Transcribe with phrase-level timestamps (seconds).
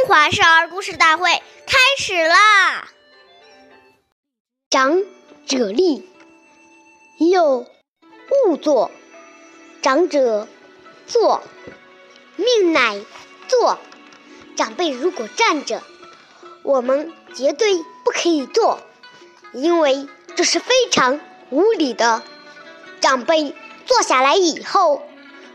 [0.00, 2.88] 中华少儿故事大会开始啦！
[4.70, 5.02] 长
[5.46, 6.08] 者立，
[7.18, 7.66] 幼
[8.46, 8.90] 勿坐。
[9.82, 10.48] 长者
[11.06, 11.42] 坐，
[12.36, 12.98] 命乃
[13.46, 13.78] 坐。
[14.56, 15.82] 长辈如果站着，
[16.62, 18.80] 我们绝对不可以坐，
[19.52, 22.22] 因为这是非常无礼的。
[23.02, 23.54] 长辈
[23.84, 25.02] 坐下来以后，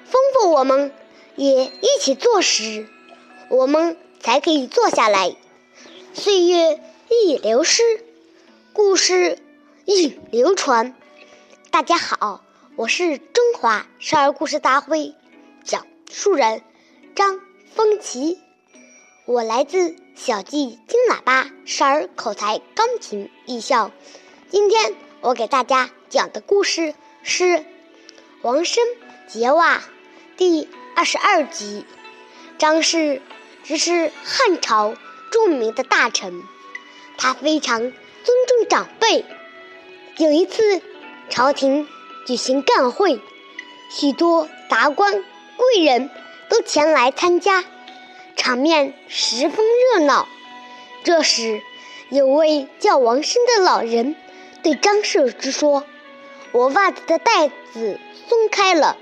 [0.07, 0.93] 吩咐我们
[1.35, 2.87] 也一起坐时，
[3.49, 5.35] 我们才可以坐下来。
[6.15, 7.83] 岁月易流失，
[8.73, 9.37] 故事
[9.85, 10.95] 易流传。
[11.69, 12.43] 大家好，
[12.75, 15.13] 我是中华少儿故事大会
[15.63, 16.63] 讲述人
[17.13, 17.39] 张
[17.75, 18.39] 风奇，
[19.25, 23.91] 我来自小季金喇叭少儿口才钢琴艺校。
[24.49, 27.43] 今天我给大家讲的故事是
[28.41, 28.83] 《王生
[29.27, 29.77] 结袜》
[30.35, 31.85] 第二十二集。
[32.57, 33.21] 张氏
[33.67, 34.95] 只是汉朝
[35.31, 36.43] 著名的大臣，
[37.17, 37.93] 他非常尊
[38.47, 39.25] 重长辈。
[40.17, 40.81] 有一次，
[41.29, 41.87] 朝廷
[42.27, 43.19] 举行干会，
[43.89, 45.23] 许多达官
[45.57, 46.11] 贵人
[46.47, 47.63] 都前来参加，
[48.35, 50.27] 场面十分热闹。
[51.03, 51.61] 这时，
[52.09, 54.15] 有位叫王生的老人
[54.61, 55.83] 对张氏之说
[56.53, 58.95] ：“我袜子的带子松开了，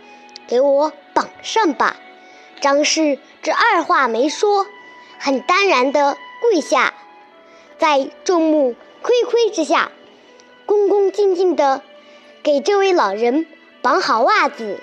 [0.47, 1.97] 给我绑上吧。”
[2.63, 4.65] 张氏这二话没说，
[5.19, 6.93] 很淡然地跪下，
[7.77, 9.91] 在众目睽睽之下，
[10.65, 11.81] 恭恭敬敬地
[12.41, 13.45] 给这位老人
[13.81, 14.79] 绑好袜子。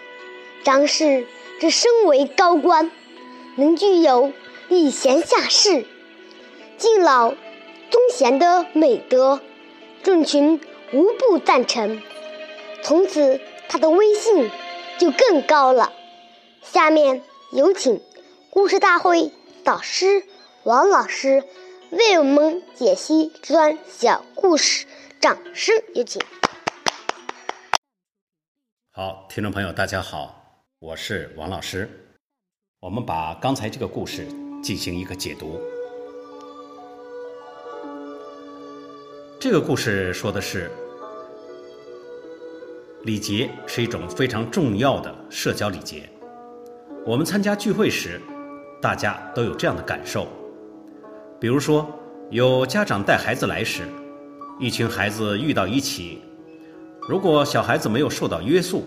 [0.62, 1.26] 张氏
[1.58, 2.90] 这身为高官，
[3.56, 4.30] 能具有
[4.68, 5.86] 礼贤下士、
[6.76, 9.40] 敬老尊贤的美德，
[10.02, 10.60] 众群
[10.92, 12.02] 无不赞成。
[12.82, 14.50] 从此，他的威信
[14.98, 15.94] 就更高了。
[16.62, 17.22] 下面。
[17.52, 18.00] 有请
[18.48, 19.32] 故事大会
[19.64, 20.22] 导师
[20.62, 21.42] 王老师
[21.90, 24.86] 为我们解析这段小故事，
[25.20, 26.22] 掌声有请。
[28.92, 31.90] 好，听众朋友，大家好，我是王老师。
[32.78, 34.24] 我们把刚才这个故事
[34.62, 35.60] 进行一个解读。
[39.40, 40.70] 这个故事说的是，
[43.02, 46.08] 礼节是一种非常重要的社交礼节。
[47.06, 48.20] 我们参加聚会时，
[48.80, 50.28] 大家都有这样的感受。
[51.40, 51.88] 比如说，
[52.28, 53.84] 有家长带孩子来时，
[54.58, 56.22] 一群孩子遇到一起，
[57.08, 58.84] 如果小孩子没有受到约束，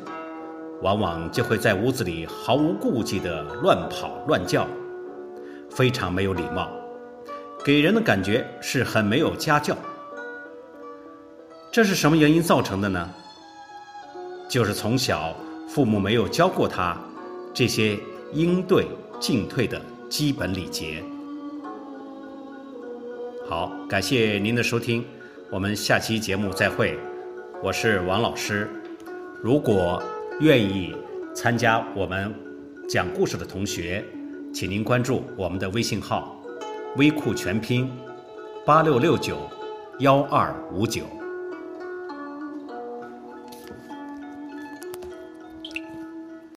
[0.83, 4.67] 往往就会在屋子里毫无顾忌地乱跑乱叫，
[5.71, 6.69] 非常没有礼貌，
[7.65, 9.75] 给人的感觉是很没有家教。
[11.71, 13.09] 这是什么原因造成的呢？
[14.47, 15.33] 就是从小
[15.67, 16.95] 父母没有教过他。
[17.53, 17.99] 这些
[18.33, 18.87] 应对
[19.19, 21.03] 进退的基本礼节。
[23.47, 25.05] 好，感谢您的收听，
[25.51, 26.97] 我们下期节目再会。
[27.61, 28.67] 我是王老师。
[29.39, 30.01] 如果
[30.39, 30.95] 愿意
[31.35, 32.33] 参加我们
[32.89, 34.03] 讲故事的同学，
[34.51, 36.35] 请您关注我们的微信号
[36.97, 37.87] “微库全拼
[38.65, 39.37] 八六六九
[39.99, 41.03] 幺二五九”。